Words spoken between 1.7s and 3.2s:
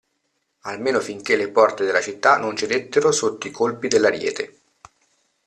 della città non cedettero